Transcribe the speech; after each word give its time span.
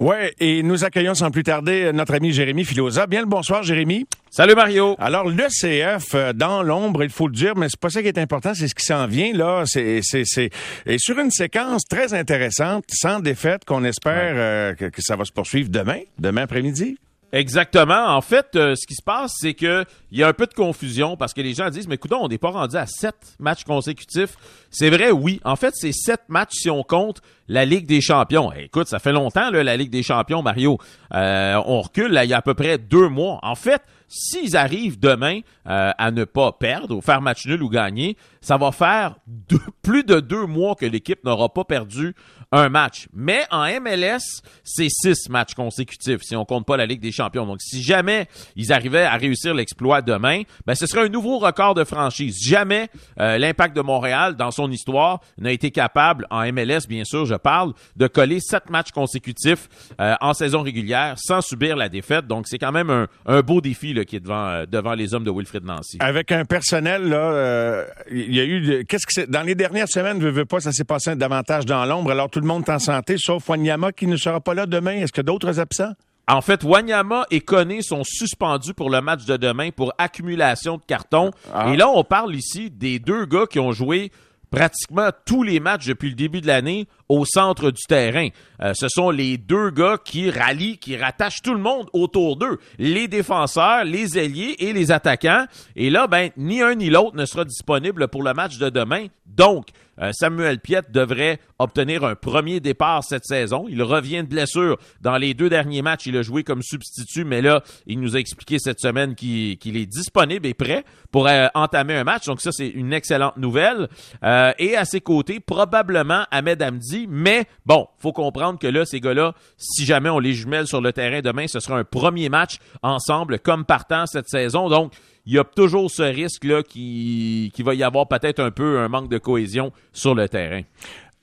Oui, 0.00 0.16
et 0.40 0.62
nous 0.62 0.84
accueillons 0.84 1.14
sans 1.14 1.30
plus 1.30 1.44
tarder 1.44 1.92
notre 1.92 2.14
ami 2.14 2.32
Jérémy 2.32 2.64
Filosa. 2.64 3.06
Bien 3.06 3.20
le 3.20 3.26
bonsoir, 3.26 3.62
Jérémy. 3.62 4.06
Salut 4.30 4.54
Mario. 4.54 4.96
Alors, 4.98 5.28
le 5.28 5.46
CF, 5.48 6.14
euh, 6.14 6.32
dans 6.32 6.62
l'ombre, 6.62 7.04
il 7.04 7.10
faut 7.10 7.28
le 7.28 7.34
dire, 7.34 7.54
mais 7.56 7.68
c'est 7.68 7.78
pas 7.78 7.90
ça 7.90 8.00
qui 8.02 8.08
est 8.08 8.18
important, 8.18 8.54
c'est 8.54 8.66
ce 8.66 8.74
qui 8.74 8.84
s'en 8.84 9.06
vient, 9.06 9.32
là. 9.34 9.64
C'est, 9.66 10.00
c'est, 10.02 10.24
c'est, 10.24 10.50
et 10.86 10.96
sur 10.98 11.18
une 11.18 11.30
séquence 11.30 11.84
très 11.84 12.14
intéressante, 12.14 12.84
sans 12.88 13.20
défaite, 13.20 13.64
qu'on 13.66 13.84
espère 13.84 14.32
euh, 14.34 14.74
que, 14.74 14.86
que 14.86 15.02
ça 15.02 15.14
va 15.14 15.24
se 15.24 15.32
poursuivre 15.32 15.68
demain, 15.68 16.00
demain 16.18 16.42
après-midi. 16.42 16.96
Exactement. 17.32 18.14
En 18.14 18.20
fait, 18.20 18.56
euh, 18.56 18.74
ce 18.76 18.86
qui 18.86 18.94
se 18.94 19.02
passe, 19.02 19.32
c'est 19.38 19.54
que 19.54 19.86
il 20.10 20.18
y 20.18 20.22
a 20.22 20.28
un 20.28 20.34
peu 20.34 20.46
de 20.46 20.52
confusion 20.52 21.16
parce 21.16 21.32
que 21.32 21.40
les 21.40 21.54
gens 21.54 21.70
disent, 21.70 21.88
mais 21.88 21.94
écoute, 21.94 22.12
on 22.12 22.28
n'est 22.28 22.36
pas 22.36 22.50
rendu 22.50 22.76
à 22.76 22.86
sept 22.86 23.36
matchs 23.38 23.64
consécutifs. 23.64 24.36
C'est 24.70 24.90
vrai, 24.90 25.10
oui. 25.10 25.40
En 25.44 25.56
fait, 25.56 25.72
c'est 25.74 25.92
sept 25.92 26.20
matchs 26.28 26.52
si 26.52 26.68
on 26.70 26.82
compte 26.82 27.22
la 27.48 27.64
Ligue 27.64 27.86
des 27.86 28.02
Champions. 28.02 28.52
écoute, 28.52 28.86
ça 28.86 28.98
fait 28.98 29.12
longtemps, 29.12 29.50
la 29.50 29.76
Ligue 29.78 29.90
des 29.90 30.02
Champions, 30.02 30.42
Mario. 30.42 30.78
Euh, 31.14 31.60
on 31.64 31.80
recule, 31.80 32.18
il 32.22 32.28
y 32.28 32.34
a 32.34 32.38
à 32.38 32.42
peu 32.42 32.54
près 32.54 32.76
deux 32.76 33.08
mois. 33.08 33.38
En 33.42 33.54
fait, 33.54 33.80
s'ils 34.12 34.56
arrivent 34.56 34.98
demain 34.98 35.40
euh, 35.66 35.90
à 35.96 36.10
ne 36.10 36.24
pas 36.24 36.52
perdre 36.52 36.96
ou 36.96 37.00
faire 37.00 37.22
match 37.22 37.46
nul 37.46 37.62
ou 37.62 37.68
gagner, 37.68 38.16
ça 38.40 38.58
va 38.58 38.72
faire 38.72 39.16
plus 39.82 40.04
de 40.04 40.20
deux 40.20 40.46
mois 40.46 40.74
que 40.74 40.86
l'équipe 40.86 41.24
n'aura 41.24 41.48
pas 41.48 41.64
perdu 41.64 42.14
un 42.52 42.68
match. 42.68 43.08
Mais 43.12 43.44
en 43.50 43.64
MLS, 43.80 44.42
c'est 44.62 44.88
six 44.90 45.28
matchs 45.30 45.54
consécutifs 45.54 46.20
si 46.22 46.36
on 46.36 46.44
compte 46.44 46.66
pas 46.66 46.76
la 46.76 46.86
Ligue 46.86 47.00
des 47.00 47.10
Champions. 47.10 47.46
Donc, 47.46 47.62
si 47.62 47.82
jamais 47.82 48.28
ils 48.56 48.72
arrivaient 48.72 49.04
à 49.04 49.16
réussir 49.16 49.54
l'exploit 49.54 50.02
demain, 50.02 50.42
ben, 50.66 50.74
ce 50.74 50.86
serait 50.86 51.06
un 51.06 51.08
nouveau 51.08 51.38
record 51.38 51.74
de 51.74 51.84
franchise. 51.84 52.38
Jamais 52.42 52.88
euh, 53.18 53.38
l'Impact 53.38 53.74
de 53.74 53.80
Montréal, 53.80 54.36
dans 54.36 54.50
son 54.50 54.70
histoire, 54.70 55.20
n'a 55.38 55.50
été 55.50 55.70
capable, 55.70 56.26
en 56.30 56.44
MLS, 56.52 56.86
bien 56.86 57.04
sûr, 57.04 57.24
je 57.24 57.34
parle, 57.34 57.72
de 57.96 58.06
coller 58.06 58.40
sept 58.40 58.68
matchs 58.68 58.90
consécutifs 58.90 59.68
euh, 60.00 60.14
en 60.20 60.34
saison 60.34 60.62
régulière 60.62 61.14
sans 61.16 61.40
subir 61.40 61.76
la 61.76 61.88
défaite. 61.88 62.26
Donc, 62.26 62.46
c'est 62.46 62.58
quand 62.58 62.72
même 62.72 63.06
un, 63.26 63.40
beau 63.40 63.62
défi 63.62 63.94
qui 64.04 64.16
est 64.16 64.20
devant, 64.20 64.48
euh, 64.48 64.64
devant 64.66 64.94
les 64.94 65.14
hommes 65.14 65.24
de 65.24 65.30
Wilfred 65.30 65.64
Nancy. 65.64 65.98
Avec 66.00 66.32
un 66.32 66.44
personnel, 66.44 67.08
là, 67.08 67.86
il 68.10 68.34
y 68.34 68.40
a 68.40 68.44
eu... 68.44 68.84
Qu'est-ce 68.86 69.06
que 69.06 69.12
c'est... 69.12 69.30
Dans 69.30 69.42
les 69.42 69.54
dernières 69.54 69.88
semaines, 69.88 70.20
je 70.20 70.28
veux 70.28 70.44
pas, 70.44 70.60
ça 70.60 70.72
s'est 70.72 70.84
passé 70.84 71.14
davantage 71.16 71.66
dans 71.66 71.84
l'ombre. 71.84 72.10
Alors, 72.10 72.30
tout 72.30 72.40
le 72.40 72.46
monde 72.46 72.64
est 72.66 72.72
en 72.72 72.78
santé, 72.78 73.16
sauf 73.18 73.48
Wanyama 73.48 73.92
qui 73.92 74.06
ne 74.06 74.16
sera 74.16 74.40
pas 74.40 74.54
là 74.54 74.66
demain. 74.66 74.92
Est-ce 74.92 75.12
que 75.12 75.22
d'autres 75.22 75.60
absents? 75.60 75.92
En 76.28 76.40
fait, 76.40 76.62
Wanyama 76.62 77.26
et 77.30 77.40
Koné 77.40 77.82
sont 77.82 78.04
suspendus 78.04 78.74
pour 78.74 78.90
le 78.90 79.00
match 79.00 79.24
de 79.24 79.36
demain 79.36 79.70
pour 79.70 79.92
accumulation 79.98 80.76
de 80.76 80.82
cartons. 80.86 81.30
Ah. 81.52 81.72
Et 81.72 81.76
là, 81.76 81.88
on 81.88 82.04
parle 82.04 82.34
ici 82.34 82.70
des 82.70 83.00
deux 83.00 83.26
gars 83.26 83.46
qui 83.50 83.58
ont 83.58 83.72
joué 83.72 84.12
pratiquement 84.52 85.08
tous 85.24 85.42
les 85.42 85.58
matchs 85.58 85.86
depuis 85.86 86.10
le 86.10 86.14
début 86.14 86.40
de 86.40 86.46
l'année 86.46 86.86
au 87.08 87.24
centre 87.24 87.70
du 87.70 87.82
terrain. 87.88 88.28
Euh, 88.60 88.74
ce 88.74 88.86
sont 88.88 89.10
les 89.10 89.38
deux 89.38 89.70
gars 89.70 89.96
qui 90.02 90.30
rallient, 90.30 90.78
qui 90.78 90.96
rattachent 90.96 91.42
tout 91.42 91.54
le 91.54 91.60
monde 91.60 91.88
autour 91.92 92.36
d'eux. 92.36 92.58
Les 92.78 93.08
défenseurs, 93.08 93.84
les 93.84 94.18
ailiers 94.18 94.54
et 94.58 94.72
les 94.72 94.92
attaquants. 94.92 95.46
Et 95.74 95.90
là, 95.90 96.06
ben, 96.06 96.30
ni 96.36 96.62
un 96.62 96.74
ni 96.74 96.90
l'autre 96.90 97.16
ne 97.16 97.24
sera 97.24 97.44
disponible 97.44 98.06
pour 98.08 98.22
le 98.22 98.34
match 98.34 98.58
de 98.58 98.68
demain. 98.68 99.06
Donc, 99.26 99.68
Samuel 100.12 100.58
Piette 100.58 100.90
devrait 100.90 101.38
obtenir 101.58 102.04
un 102.04 102.14
premier 102.14 102.60
départ 102.60 103.04
cette 103.04 103.24
saison. 103.24 103.66
Il 103.68 103.82
revient 103.82 104.22
de 104.22 104.28
blessure. 104.28 104.78
Dans 105.00 105.16
les 105.16 105.34
deux 105.34 105.48
derniers 105.48 105.82
matchs, 105.82 106.06
il 106.06 106.16
a 106.16 106.22
joué 106.22 106.44
comme 106.44 106.62
substitut, 106.62 107.24
mais 107.24 107.42
là, 107.42 107.62
il 107.86 108.00
nous 108.00 108.16
a 108.16 108.18
expliqué 108.18 108.58
cette 108.58 108.80
semaine 108.80 109.14
qu'il 109.14 109.76
est 109.76 109.86
disponible 109.86 110.46
et 110.46 110.54
prêt 110.54 110.84
pour 111.10 111.28
euh, 111.28 111.46
entamer 111.54 111.94
un 111.94 112.04
match. 112.04 112.26
Donc 112.26 112.40
ça, 112.40 112.52
c'est 112.52 112.68
une 112.68 112.92
excellente 112.92 113.36
nouvelle. 113.36 113.88
et 114.22 114.76
à 114.76 114.84
ses 114.84 115.00
côtés, 115.00 115.40
probablement 115.40 116.24
Ahmed 116.30 116.62
Hamdi, 116.62 117.06
mais 117.08 117.46
bon, 117.66 117.86
faut 117.98 118.12
comprendre 118.12 118.58
que 118.58 118.66
là, 118.66 118.84
ces 118.84 119.00
gars-là, 119.00 119.34
si 119.56 119.84
jamais 119.84 120.08
on 120.08 120.18
les 120.18 120.32
jumelle 120.32 120.66
sur 120.66 120.80
le 120.80 120.92
terrain 120.92 121.20
demain, 121.20 121.46
ce 121.46 121.60
sera 121.60 121.78
un 121.78 121.84
premier 121.84 122.28
match 122.28 122.56
ensemble 122.82 123.38
comme 123.38 123.64
partant 123.64 124.06
cette 124.06 124.28
saison. 124.28 124.68
Donc, 124.68 124.92
il 125.26 125.34
y 125.34 125.38
a 125.38 125.44
toujours 125.44 125.90
ce 125.90 126.02
risque-là 126.02 126.62
qui, 126.62 127.50
qui 127.54 127.62
va 127.62 127.74
y 127.74 127.82
avoir 127.82 128.08
peut-être 128.08 128.40
un 128.40 128.50
peu 128.50 128.78
un 128.78 128.88
manque 128.88 129.08
de 129.08 129.18
cohésion 129.18 129.72
sur 129.92 130.14
le 130.14 130.28
terrain. 130.28 130.62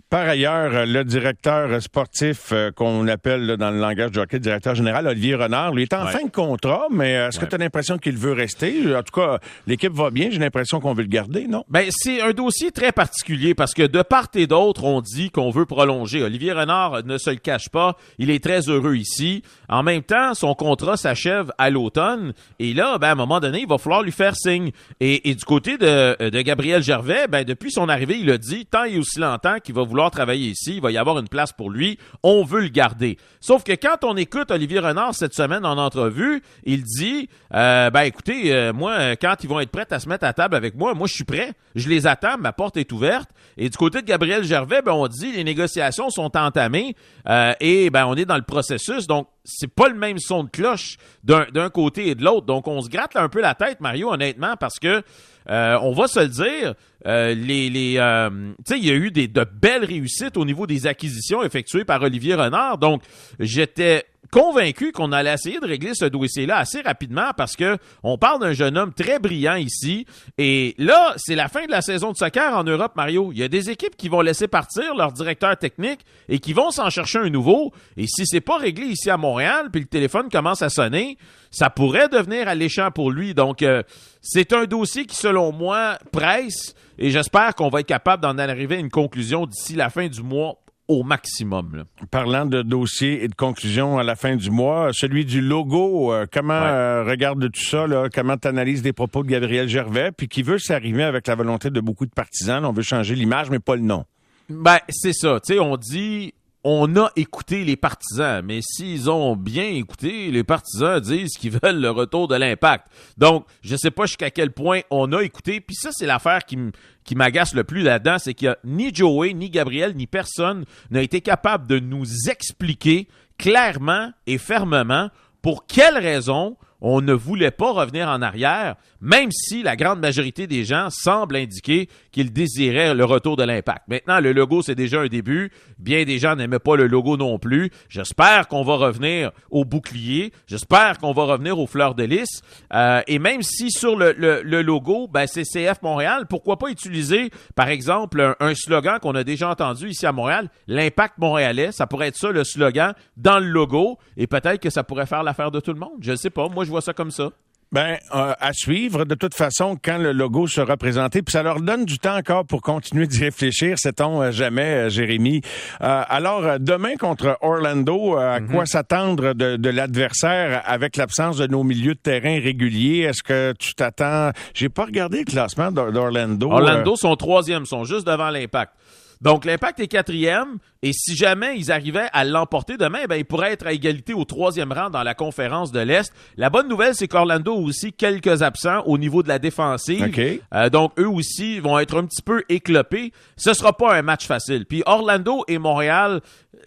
Par 0.10 0.28
ailleurs, 0.28 0.88
le 0.88 1.04
directeur 1.04 1.80
sportif 1.84 2.52
euh, 2.52 2.72
qu'on 2.72 3.08
appelle 3.08 3.58
dans 3.58 3.70
le 3.70 3.80
langage 3.80 4.10
du 4.10 4.18
hockey, 4.18 4.40
directeur 4.40 4.74
général, 4.74 5.06
Olivier 5.06 5.36
Renard, 5.36 5.72
lui 5.72 5.84
est 5.84 5.94
en 5.94 6.08
fin 6.08 6.24
de 6.24 6.32
contrat, 6.32 6.88
mais 6.90 7.16
euh, 7.16 7.28
est-ce 7.28 7.40
que 7.40 7.46
tu 7.46 7.54
as 7.54 7.60
l'impression 7.60 8.00
qu'il 8.00 8.18
veut 8.18 8.34
rester? 8.34 8.96
En 8.96 9.04
tout 9.04 9.22
cas, 9.22 9.38
l'équipe 9.68 9.94
va 9.94 10.10
bien, 10.10 10.30
j'ai 10.32 10.40
l'impression 10.40 10.80
qu'on 10.80 10.96
veut 10.96 11.04
le 11.04 11.10
garder, 11.10 11.46
non? 11.48 11.64
Ben, 11.70 11.86
c'est 11.92 12.22
un 12.22 12.32
dossier 12.32 12.72
très 12.72 12.92
particulier 12.92 13.54
parce 13.54 13.76
que 13.76 13.84
de 13.84 14.02
part 14.02 14.30
et 14.34 14.48
d'autre, 14.48 14.84
on 14.84 15.02
dit 15.02 15.30
qu'on 15.30 15.52
veut 15.52 15.68
prolonger. 15.68 16.24
Olivier 16.24 16.54
Renard 16.54 17.04
ne 17.04 17.20
se 17.20 17.30
le 17.30 17.36
cache 17.36 17.70
pas, 17.70 17.96
il 18.18 18.32
est 18.32 18.44
très 18.44 18.62
heureux 18.62 18.96
ici. 18.96 19.44
En 19.68 19.84
même 19.84 20.02
temps, 20.02 20.34
son 20.34 20.56
contrat 20.56 20.98
s'achève 20.98 21.52
à 21.60 21.70
l'automne 21.70 22.34
et 22.58 22.74
là, 22.74 22.98
ben, 22.98 23.10
à 23.10 23.12
un 23.12 23.16
moment 23.16 23.40
donné, 23.40 23.60
il 23.60 23.68
va 23.68 23.78
falloir 23.78 24.02
lui 24.02 24.12
faire 24.12 24.36
signe. 24.36 24.72
Et, 25.00 25.36
du 25.36 25.46
côté 25.46 25.78
de, 25.78 26.30
de 26.32 26.42
Gabriel 26.42 26.82
Gervais, 26.82 27.28
ben, 27.28 27.44
depuis 27.44 27.72
son 27.72 27.90
arrivée, 27.90 28.18
il 28.20 28.32
a 28.32 28.40
dit, 28.40 28.66
tant 28.66 28.86
et 28.86 28.98
aussi 28.98 29.20
longtemps 29.20 29.60
qu'il 29.64 29.76
va 29.76 29.84
vouloir 29.84 29.99
travailler 30.10 30.50
ici, 30.50 30.76
il 30.76 30.82
va 30.82 30.92
y 30.92 30.98
avoir 30.98 31.20
une 31.20 31.28
place 31.28 31.52
pour 31.52 31.70
lui, 31.70 32.00
on 32.24 32.44
veut 32.44 32.62
le 32.62 32.70
garder. 32.70 33.18
Sauf 33.42 33.64
que 33.64 33.74
quand 33.74 34.04
on 34.04 34.16
écoute 34.16 34.52
Olivier 34.52 34.80
Renard 34.80 35.14
cette 35.14 35.34
semaine 35.34 35.66
en 35.66 35.78
entrevue, 35.78 36.42
il 36.64 36.84
dit, 36.84 37.30
euh, 37.54 37.90
ben 37.90 38.04
écoutez, 38.04 38.54
euh, 38.54 38.72
moi, 38.72 39.16
quand 39.18 39.36
ils 39.44 39.50
vont 39.50 39.60
être 39.60 39.72
prêts 39.72 39.88
à 39.92 40.00
se 40.00 40.08
mettre 40.08 40.26
à 40.26 40.34
table 40.34 40.56
avec 40.56 40.76
moi, 40.76 40.94
moi 40.94 41.08
je 41.08 41.14
suis 41.14 41.26
prêt, 41.26 41.54
je 41.76 41.90
les 41.90 42.08
attends, 42.08 42.38
ma 42.38 42.54
porte 42.54 42.78
est 42.78 42.92
ouverte. 42.92 43.30
Et 43.58 43.70
du 43.70 43.78
côté 43.78 44.02
de 44.02 44.08
Gabriel 44.08 44.44
Gervais, 44.44 44.82
ben 44.82 44.94
on 44.94 45.08
dit, 45.08 45.34
les 45.34 45.44
négociations 45.44 46.10
sont 46.10 46.38
entamées 46.38 46.96
euh, 47.28 47.54
et 47.60 47.90
ben 47.90 48.06
on 48.06 48.16
est 48.16 48.26
dans 48.26 48.38
le 48.38 48.44
processus, 48.44 49.08
donc 49.08 49.28
c'est 49.44 49.74
pas 49.74 49.90
le 49.90 49.96
même 49.96 50.20
son 50.20 50.44
de 50.44 50.50
cloche 50.50 50.98
d'un 51.24 51.70
côté 51.70 52.10
et 52.10 52.16
de 52.16 52.24
l'autre. 52.24 52.46
Donc 52.46 52.68
on 52.68 52.82
se 52.82 52.90
gratte 52.90 53.16
un 53.16 53.30
peu 53.30 53.42
la 53.42 53.56
tête, 53.56 53.80
Mario, 53.82 54.12
honnêtement, 54.12 54.56
parce 54.60 54.80
que 54.80 55.04
euh, 55.50 55.78
on 55.82 55.94
va 55.94 56.08
se 56.08 56.20
le 56.20 56.28
dire, 56.28 56.76
euh, 57.08 57.34
les, 57.34 57.96
euh, 57.98 58.54
il 58.70 58.86
y 58.86 58.92
a 58.92 58.94
eu 58.94 59.12
de 59.12 59.46
belles 59.46 59.86
réussites 59.86 60.38
au 60.38 60.46
niveau 60.46 60.68
des 60.68 60.86
acquisitions 60.86 61.44
effectuées 61.44 61.86
par 61.86 62.02
Olivier 62.02 62.36
Renard. 62.36 62.78
Donc, 62.78 63.02
j'étais 63.40 64.06
convaincu 64.32 64.92
qu'on 64.92 65.12
allait 65.12 65.34
essayer 65.34 65.60
de 65.60 65.66
régler 65.66 65.92
ce 65.94 66.06
dossier-là 66.06 66.58
assez 66.58 66.82
rapidement 66.82 67.32
parce 67.36 67.56
que 67.56 67.78
on 68.04 68.18
parle 68.18 68.40
d'un 68.40 68.54
jeune 68.54 68.78
homme 68.78 68.94
très 68.94 69.20
brillant 69.20 69.56
ici. 69.56 70.06
Et 70.38 70.76
là, 70.78 71.14
c'est 71.18 71.36
la 71.36 71.48
fin 71.48 71.66
de 71.66 71.72
la 71.72 71.82
saison 71.82 72.12
de 72.12 72.18
soccer 72.18 72.56
en 72.56 72.64
Europe, 72.64 72.94
Mario. 72.96 73.32
Il 73.32 73.40
y 73.40 73.44
a 73.44 73.48
des 73.48 73.70
équipes 73.70 73.96
qui 73.96 74.10
vont 74.10 74.22
laisser 74.22 74.48
partir 74.48 74.96
leur 74.96 75.12
directeur 75.12 75.58
technique 75.58 76.02
et 76.28 76.40
qui 76.40 76.54
vont 76.54 76.72
s'en 76.72 76.90
chercher 76.90 77.20
un 77.20 77.30
nouveau. 77.30 77.74
Et 77.98 78.08
si 78.08 78.26
c'est 78.26 78.42
pas 78.42 78.58
réglé 78.58 78.88
ici 78.88 79.10
à 79.10 79.18
Montréal, 79.18 79.70
puis 79.72 79.82
le 79.82 79.88
téléphone 79.88 80.30
commence 80.30 80.62
à 80.62 80.70
sonner, 80.70 81.18
ça 81.52 81.70
pourrait 81.70 82.10
devenir 82.10 82.48
alléchant 82.48 82.92
pour 82.92 83.12
lui. 83.12 83.34
Donc, 83.34 83.62
euh, 83.64 83.84
c'est 84.22 84.54
un 84.54 84.66
dossier 84.66 85.06
qui, 85.06 85.16
selon 85.16 85.52
moi, 85.52 85.98
presse. 86.12 86.76
Et 86.98 87.10
j'espère 87.10 87.56
qu'on 87.56 87.70
va 87.70 87.80
être 87.80 87.88
capable 87.88 88.22
d'en 88.22 88.38
arriver 88.38 88.76
à 88.76 88.80
une 88.80 88.90
conclusion 88.90 89.46
d'ici 89.46 89.76
la 89.76 89.90
fin 89.90 90.08
du 90.08 90.22
mois 90.22 90.60
au 90.90 91.04
maximum. 91.04 91.86
Parlant 92.10 92.46
de 92.46 92.64
dossier 92.64 93.24
et 93.24 93.28
de 93.28 93.36
conclusion 93.36 94.00
à 94.00 94.04
la 94.04 94.16
fin 94.16 94.36
du 94.36 94.50
mois, 94.50 94.90
celui 94.92 95.24
du 95.24 95.40
logo, 95.40 96.12
euh, 96.12 96.26
comment 96.32 96.54
euh, 96.54 97.04
regarde 97.04 97.50
tout 97.52 97.62
ça? 97.62 97.88
Là, 97.88 98.10
comment 98.14 98.36
tu 98.38 98.48
analyses 98.48 98.82
des 98.82 98.92
propos 98.92 99.24
de 99.24 99.30
Gabriel 99.30 99.70
Gervais, 99.70 100.12
puis 100.12 100.28
qui 100.28 100.42
veut 100.42 100.58
s'arriver 100.58 101.04
avec 101.04 101.28
la 101.28 101.36
volonté 101.36 101.70
de 101.70 101.80
beaucoup 101.80 102.08
de 102.08 102.12
partisans? 102.12 102.66
on 102.66 102.74
veut 102.74 102.82
changer 102.82 103.14
l'image, 103.16 103.52
mais 103.52 103.60
pas 103.60 103.76
le 103.76 103.84
nom. 103.84 104.04
Ben, 104.50 104.80
c'est 104.90 105.14
ça. 105.14 105.40
Tu 105.46 105.54
sais, 105.54 105.60
on 105.60 105.78
dit 105.78 106.34
on 106.64 106.96
a 106.98 107.10
écouté 107.16 107.64
les 107.64 107.78
partisans, 107.78 108.44
mais 108.44 108.60
s'ils 108.62 109.10
ont 109.10 109.36
bien 109.36 109.64
écouté, 109.64 110.30
les 110.30 110.44
partisans 110.44 111.00
disent 111.00 111.38
qu'ils 111.38 111.58
veulent 111.64 111.80
le 111.80 111.90
retour 111.90 112.28
de 112.28 112.36
l'impact. 112.36 112.88
Donc, 113.18 113.46
je 113.62 113.76
sais 113.76 113.92
pas 113.92 114.06
jusqu'à 114.06 114.30
quel 114.30 114.52
point 114.52 114.82
on 114.92 115.14
a 115.14 115.22
écouté. 115.24 115.62
Puis 115.62 115.76
ça, 115.76 115.92
c'est 115.94 116.06
l'affaire 116.06 116.42
qui, 116.46 117.16
m'agace 117.16 117.54
le 117.54 117.64
plus 117.64 117.82
là-dedans, 117.82 118.18
c'est 118.20 118.46
a 118.46 118.58
ni 118.64 118.94
Joey, 118.94 119.34
ni 119.34 119.50
Gabriel, 119.50 119.96
ni 119.96 120.06
personne 120.06 120.66
n'a 120.92 121.02
été 121.02 121.22
capable 121.22 121.66
de 121.68 121.80
nous 121.80 122.06
expliquer 122.30 123.08
clairement 123.38 124.12
et 124.28 124.38
fermement 124.38 125.10
pour 125.42 125.66
quelles 125.66 125.98
raisons 125.98 126.58
on 126.82 127.02
ne 127.02 127.14
voulait 127.14 127.52
pas 127.52 127.72
revenir 127.72 128.08
en 128.08 128.22
arrière, 128.22 128.76
même 129.02 129.32
si 129.32 129.64
la 129.64 129.76
grande 129.76 130.00
majorité 130.00 130.48
des 130.48 130.64
gens 130.64 130.90
semblent 130.90 131.36
indiquer 131.36 131.90
qu'ils 132.12 132.32
désiraient 132.32 132.94
le 132.94 133.06
retour 133.06 133.36
de 133.38 133.44
l'impact. 133.44 133.84
Maintenant, 133.88 134.20
le 134.20 134.32
logo, 134.32 134.62
c'est 134.62 134.76
déjà 134.76 135.02
un 135.02 135.08
début. 135.08 135.52
Bien 135.78 136.04
des 136.04 136.20
gens 136.20 136.36
n'aimaient 136.36 136.60
pas 136.60 136.76
le 136.76 136.88
logo 136.88 137.18
non 137.18 137.40
plus. 137.40 137.72
J'espère 137.90 138.48
qu'on 138.48 138.64
va 138.64 138.76
revenir 138.76 139.32
au 139.50 139.66
bouclier. 139.66 140.32
J'espère 140.48 140.98
qu'on 141.00 141.12
va 141.12 141.24
revenir 141.24 141.60
aux 141.60 141.68
fleurs 141.68 141.96
de 141.96 142.04
lys. 142.04 142.42
Euh, 142.74 143.02
et 143.08 143.20
même 143.20 143.42
si 143.42 143.72
sur 143.72 143.96
le, 143.96 144.14
logo, 144.62 145.08
ben, 145.08 145.28
c'est 145.28 145.44
CF 145.44 145.82
Montréal, 145.82 146.26
pourquoi 146.30 146.58
pas 146.58 146.70
utiliser, 146.70 147.30
par 147.56 147.70
exemple, 147.70 148.36
un, 148.40 148.56
slogan 148.56 149.00
qu'on 149.00 149.16
a 149.16 149.24
déjà 149.24 149.50
entendu 149.50 149.90
ici 149.90 150.06
à 150.06 150.12
Montréal, 150.12 150.50
l'impact 150.68 151.18
montréalais. 151.18 151.72
Ça 151.72 151.88
pourrait 151.88 152.08
être 152.08 152.18
ça, 152.18 152.32
le 152.32 152.44
slogan, 152.44 152.94
dans 153.18 153.40
le 153.40 153.48
logo. 153.48 153.98
Et 154.18 154.28
peut-être 154.28 154.62
que 154.62 154.70
ça 154.70 154.84
pourrait 154.84 155.06
faire 155.06 155.24
l'affaire 155.24 155.52
de 155.52 155.60
tout 155.60 155.74
le 155.74 155.80
monde. 155.80 156.00
Je 156.02 156.12
ne 156.12 156.16
sais 156.16 156.30
pas. 156.30 156.48
Moi, 156.48 156.66
je 156.70 156.72
vois 156.72 156.82
ça 156.82 156.94
comme 156.94 157.10
ça. 157.10 157.32
Ben, 157.72 157.98
euh, 158.16 158.34
à 158.40 158.54
suivre, 158.54 159.06
de 159.06 159.16
toute 159.16 159.34
façon, 159.34 159.76
quand 159.84 159.98
le 159.98 160.12
logo 160.12 160.46
sera 160.46 160.78
présenté, 160.78 161.24
puis 161.24 161.32
ça 161.32 161.42
leur 161.42 161.62
donne 161.62 161.86
du 161.86 161.98
temps 161.98 162.16
encore 162.16 162.46
pour 162.46 162.62
continuer 162.62 163.08
d'y 163.08 163.24
réfléchir, 163.24 163.80
sait-on 163.80 164.22
euh, 164.22 164.32
jamais, 164.32 164.86
euh, 164.86 164.90
Jérémy. 164.90 165.42
alors, 165.80 166.60
demain 166.60 166.96
contre 166.96 167.38
Orlando, 167.42 168.18
à 168.18 168.40
mhm. 168.40 168.52
quoi 168.52 168.66
s'attendre 168.68 169.34
de, 169.34 169.56
de 169.56 169.70
l'adversaire 169.70 170.62
avec 170.66 170.96
l'absence 170.96 171.38
de 171.38 171.48
nos 171.48 171.64
milieux 171.64 171.96
de 171.96 172.00
terrain 172.00 172.40
réguliers? 172.40 173.00
Est-ce 173.00 173.24
que 173.24 173.54
tu 173.58 173.74
t'attends... 173.74 174.30
J'ai 174.54 174.70
pas 174.70 174.86
regardé 174.86 175.20
le 175.20 175.26
classement 175.26 175.72
d'Orlando. 175.72 176.52
Orlando 176.52 176.96
sont 176.96 177.16
troisième, 177.16 177.66
sont 177.66 177.84
juste 177.84 178.06
devant 178.06 178.30
l'impact. 178.30 178.74
Donc, 179.22 179.46
l'impact 179.46 179.80
est 179.80 179.88
quatrième. 179.88 180.60
Et 180.82 180.94
si 180.94 181.16
jamais 181.16 181.58
ils 181.58 181.74
arrivaient 181.74 182.08
à 182.14 182.24
l'emporter 182.24 182.78
demain, 182.78 183.00
ben, 183.10 183.18
ils 183.18 183.26
pourraient 183.26 183.52
être 183.52 183.68
à 183.68 183.74
égalité 183.74 184.14
au 184.14 184.24
troisième 184.24 184.72
rang 184.72 184.90
dans 184.90 185.04
la 185.04 185.14
conférence 185.14 185.74
de 185.74 185.82
l'Est. 185.82 186.14
La 186.38 186.50
bonne 186.50 186.70
nouvelle, 186.70 186.96
c'est 186.96 187.10
qu'Orlando 187.10 187.54
a 187.54 187.58
aussi 187.58 187.92
quelques 187.92 188.44
absents 188.44 188.82
au 188.86 188.98
niveau 188.98 189.22
de 189.22 189.28
la 189.28 189.40
défensive. 189.40 190.10
Euh, 190.54 190.70
donc, 190.70 190.98
eux 190.98 191.08
aussi 191.08 191.60
vont 191.60 191.80
être 191.80 191.98
un 191.98 192.06
petit 192.06 192.22
peu 192.22 192.44
éclopés. 192.48 193.12
Ce 193.36 193.54
sera 193.54 193.76
pas 193.76 193.94
un 193.94 194.04
match 194.04 194.26
facile. 194.26 194.66
Puis 194.66 194.84
Orlando 194.86 195.44
et 195.50 195.58
Montréal, 195.58 196.22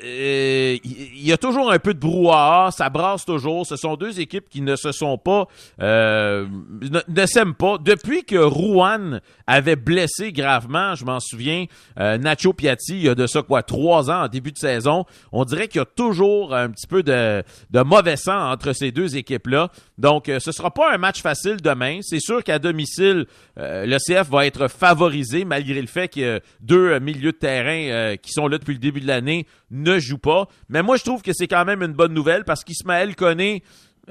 euh, 0.04 0.76
il 0.84 1.26
y 1.26 1.32
a 1.32 1.38
toujours 1.38 1.72
un 1.72 1.78
peu 1.78 1.94
de 1.94 1.98
brouhaha, 1.98 2.70
ça 2.70 2.90
brasse 2.90 3.24
toujours. 3.24 3.66
Ce 3.66 3.76
sont 3.76 3.96
deux 3.96 4.20
équipes 4.20 4.50
qui 4.50 4.60
ne 4.60 4.76
se 4.76 4.92
sont 4.92 5.16
pas, 5.16 5.46
euh, 5.80 6.46
ne, 7.08 7.26
s'aiment 7.26 7.54
pas. 7.54 7.78
Depuis 7.78 8.24
que 8.24 8.36
Rouen 8.36 9.20
avait 9.46 9.76
blessé 9.76 10.32
gravement, 10.32 10.94
je 10.96 11.06
m'en 11.06 11.20
souviens, 11.20 11.64
Nacho 11.96 12.41
Piatti, 12.50 12.94
il 12.94 13.02
y 13.04 13.08
a 13.08 13.14
de 13.14 13.26
ça 13.26 13.42
quoi, 13.42 13.62
trois 13.62 14.10
ans 14.10 14.24
en 14.24 14.28
début 14.28 14.50
de 14.50 14.58
saison. 14.58 15.04
On 15.30 15.44
dirait 15.44 15.68
qu'il 15.68 15.78
y 15.78 15.82
a 15.82 15.86
toujours 15.86 16.54
un 16.54 16.70
petit 16.70 16.86
peu 16.86 17.02
de, 17.02 17.44
mauvais 17.84 18.16
sang 18.16 18.50
entre 18.50 18.72
ces 18.72 18.90
deux 18.90 19.16
équipes-là. 19.16 19.70
Donc, 19.98 20.28
euh, 20.28 20.40
ce 20.40 20.50
sera 20.50 20.72
pas 20.72 20.92
un 20.92 20.98
match 20.98 21.22
facile 21.22 21.58
demain. 21.62 22.00
C'est 22.02 22.20
sûr 22.20 22.42
qu'à 22.42 22.58
domicile, 22.58 23.26
euh, 23.58 23.86
le 23.86 23.98
CF 23.98 24.28
va 24.28 24.46
être 24.46 24.68
favorisé 24.68 25.44
malgré 25.44 25.80
le 25.80 25.86
fait 25.86 26.08
que 26.08 26.40
deux 26.60 26.98
milieux 26.98 27.32
de 27.32 27.36
terrain 27.36 27.88
euh, 27.90 28.16
qui 28.16 28.32
sont 28.32 28.48
là 28.48 28.58
depuis 28.58 28.74
le 28.74 28.80
début 28.80 29.00
de 29.00 29.06
l'année 29.06 29.46
ne 29.70 29.98
jouent 29.98 30.18
pas. 30.18 30.48
Mais 30.68 30.82
moi, 30.82 30.96
je 30.96 31.04
trouve 31.04 31.22
que 31.22 31.32
c'est 31.32 31.48
quand 31.48 31.64
même 31.64 31.82
une 31.82 31.92
bonne 31.92 32.12
nouvelle 32.12 32.44
parce 32.44 32.64
qu'Ismaël 32.64 33.14
connaît 33.14 33.62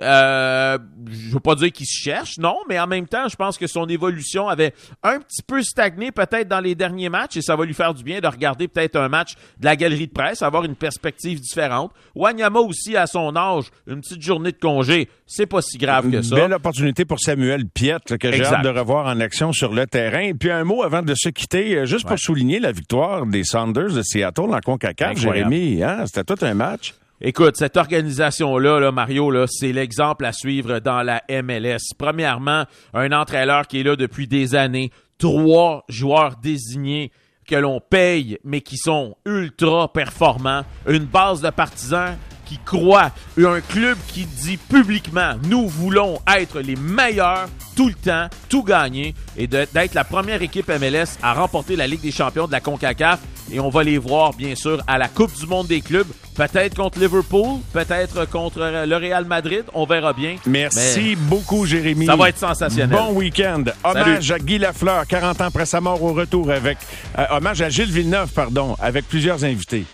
euh, 0.01 0.77
je 1.09 1.29
veux 1.29 1.39
pas 1.39 1.55
dire 1.55 1.71
qu'il 1.71 1.85
se 1.85 1.97
cherche, 1.97 2.37
non, 2.37 2.57
mais 2.67 2.79
en 2.79 2.87
même 2.87 3.07
temps, 3.07 3.27
je 3.27 3.35
pense 3.35 3.57
que 3.57 3.67
son 3.67 3.87
évolution 3.87 4.47
avait 4.47 4.73
un 5.03 5.19
petit 5.19 5.43
peu 5.43 5.61
stagné 5.61 6.11
peut-être 6.11 6.47
dans 6.47 6.59
les 6.59 6.75
derniers 6.75 7.09
matchs 7.09 7.37
et 7.37 7.41
ça 7.41 7.55
va 7.55 7.65
lui 7.65 7.73
faire 7.73 7.93
du 7.93 8.03
bien 8.03 8.19
de 8.19 8.27
regarder 8.27 8.67
peut-être 8.67 8.95
un 8.95 9.09
match 9.09 9.35
de 9.59 9.65
la 9.65 9.75
galerie 9.75 10.07
de 10.07 10.11
presse, 10.11 10.41
avoir 10.41 10.65
une 10.65 10.75
perspective 10.75 11.39
différente. 11.39 11.91
Wanyama 12.15 12.59
aussi, 12.59 12.97
à 12.97 13.07
son 13.07 13.35
âge, 13.35 13.65
une 13.87 14.01
petite 14.01 14.21
journée 14.21 14.51
de 14.51 14.57
congé, 14.57 15.07
c'est 15.27 15.45
pas 15.45 15.61
si 15.61 15.77
grave 15.77 16.09
que 16.09 16.21
ça. 16.21 16.35
Une 16.35 16.41
belle 16.41 16.53
opportunité 16.53 17.05
pour 17.05 17.19
Samuel 17.19 17.67
Piet, 17.67 17.97
que 18.19 18.31
j'ai 18.31 18.43
hâte 18.43 18.63
de 18.63 18.69
revoir 18.69 19.05
en 19.05 19.19
action 19.19 19.51
sur 19.51 19.73
le 19.73 19.85
terrain. 19.87 20.21
Et 20.21 20.33
puis 20.33 20.51
un 20.51 20.63
mot 20.63 20.83
avant 20.83 21.01
de 21.01 21.13
se 21.15 21.29
quitter, 21.29 21.75
euh, 21.75 21.85
juste 21.85 22.07
pour 22.07 22.17
souligner 22.19 22.59
la 22.59 22.71
victoire 22.71 23.25
des 23.25 23.43
Saunders 23.43 23.93
de 23.93 24.01
Seattle 24.01 24.53
en 24.53 24.59
CONCACAF, 24.59 25.17
Jérémy, 25.17 25.83
hein? 25.83 26.05
c'était 26.05 26.23
tout 26.23 26.43
un 26.45 26.53
match. 26.53 26.93
Écoute, 27.23 27.55
cette 27.55 27.77
organisation-là, 27.77 28.79
là, 28.79 28.91
Mario, 28.91 29.45
c'est 29.45 29.71
l'exemple 29.71 30.25
à 30.25 30.33
suivre 30.33 30.79
dans 30.79 31.03
la 31.03 31.21
MLS. 31.29 31.93
Premièrement, 31.95 32.65
un 32.95 33.11
entraîneur 33.11 33.67
qui 33.67 33.79
est 33.79 33.83
là 33.83 33.95
depuis 33.95 34.27
des 34.27 34.55
années, 34.55 34.89
trois 35.19 35.85
joueurs 35.87 36.37
désignés 36.37 37.11
que 37.47 37.55
l'on 37.55 37.79
paye, 37.79 38.39
mais 38.43 38.61
qui 38.61 38.75
sont 38.75 39.17
ultra 39.23 39.93
performants, 39.93 40.63
une 40.87 41.05
base 41.05 41.41
de 41.41 41.51
partisans 41.51 42.17
qui 42.51 42.59
croient, 42.65 43.11
un 43.37 43.61
club 43.61 43.97
qui 44.09 44.25
dit 44.25 44.57
publiquement, 44.57 45.35
nous 45.47 45.69
voulons 45.69 46.19
être 46.27 46.59
les 46.59 46.75
meilleurs 46.75 47.47
tout 47.77 47.87
le 47.87 47.93
temps, 47.93 48.27
tout 48.49 48.61
gagner, 48.61 49.15
et 49.37 49.47
d'être 49.47 49.93
la 49.93 50.03
première 50.03 50.41
équipe 50.41 50.67
MLS 50.67 51.17
à 51.23 51.33
remporter 51.33 51.77
la 51.77 51.87
Ligue 51.87 52.01
des 52.01 52.11
champions 52.11 52.47
de 52.47 52.51
la 52.51 52.59
CONCACAF. 52.59 53.19
Et 53.53 53.59
on 53.61 53.69
va 53.69 53.83
les 53.83 53.97
voir, 53.97 54.33
bien 54.33 54.55
sûr, 54.55 54.81
à 54.85 54.97
la 54.97 55.07
Coupe 55.07 55.33
du 55.39 55.45
monde 55.47 55.67
des 55.67 55.79
clubs. 55.79 56.07
Peut-être 56.35 56.75
contre 56.75 56.99
Liverpool, 56.99 57.59
peut-être 57.71 58.29
contre 58.29 58.59
le 58.59 58.95
Real 58.97 59.23
Madrid. 59.23 59.63
On 59.73 59.85
verra 59.85 60.11
bien. 60.11 60.35
Merci 60.45 61.15
beaucoup, 61.15 61.65
Jérémy. 61.65 62.05
Ça 62.05 62.17
va 62.17 62.29
être 62.29 62.37
sensationnel. 62.37 62.97
Bon 62.97 63.13
week-end. 63.13 63.63
Hommage 63.83 64.29
à 64.31 64.39
Guy 64.39 64.57
Lafleur, 64.57 65.07
40 65.07 65.39
ans 65.41 65.45
après 65.45 65.65
sa 65.65 65.79
mort 65.79 66.03
au 66.03 66.13
retour 66.13 66.51
avec... 66.51 66.77
Euh, 67.17 67.25
hommage 67.31 67.61
à 67.61 67.69
Gilles 67.69 67.91
Villeneuve, 67.91 68.29
pardon, 68.33 68.75
avec 68.79 69.07
plusieurs 69.07 69.43
invités. 69.45 69.85